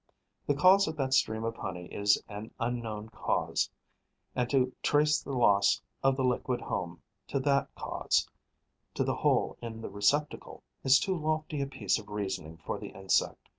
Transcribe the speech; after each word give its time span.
The 0.47 0.55
cause 0.55 0.87
of 0.87 0.95
that 0.95 1.13
stream 1.13 1.43
of 1.43 1.55
honey 1.57 1.85
is 1.93 2.19
an 2.27 2.51
unknown 2.59 3.09
cause; 3.09 3.69
and 4.35 4.49
to 4.49 4.73
trace 4.81 5.21
the 5.21 5.31
loss 5.37 5.79
of 6.01 6.17
the 6.17 6.23
liquid 6.23 6.59
home 6.59 7.03
to 7.27 7.39
that 7.41 7.69
cause, 7.75 8.27
to 8.95 9.03
the 9.03 9.17
hole 9.17 9.59
in 9.61 9.79
the 9.79 9.89
receptacle, 9.91 10.63
is 10.83 10.99
too 10.99 11.15
lofty 11.15 11.61
a 11.61 11.67
piece 11.67 11.99
of 11.99 12.09
reasoning 12.09 12.57
for 12.57 12.79
the 12.79 12.87
insect. 12.89 13.47